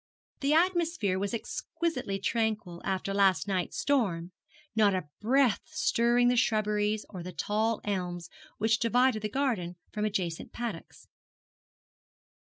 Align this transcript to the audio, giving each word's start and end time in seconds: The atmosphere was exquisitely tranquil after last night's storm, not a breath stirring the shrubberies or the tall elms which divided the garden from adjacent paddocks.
The 0.39 0.55
atmosphere 0.55 1.19
was 1.19 1.31
exquisitely 1.31 2.17
tranquil 2.17 2.81
after 2.83 3.13
last 3.13 3.47
night's 3.47 3.77
storm, 3.77 4.31
not 4.75 4.95
a 4.95 5.03
breath 5.19 5.61
stirring 5.65 6.27
the 6.27 6.35
shrubberies 6.35 7.05
or 7.07 7.21
the 7.21 7.31
tall 7.31 7.81
elms 7.83 8.27
which 8.57 8.79
divided 8.79 9.21
the 9.21 9.29
garden 9.29 9.75
from 9.91 10.03
adjacent 10.05 10.53
paddocks. 10.53 11.07